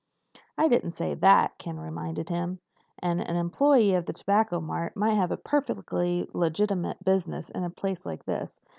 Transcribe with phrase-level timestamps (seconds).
[0.57, 2.57] "I didn't say that," Ken reminded him.
[3.03, 8.03] "And an employee of the Tobacco Mart might have perfectly legitimate business in a place
[8.03, 8.61] like this.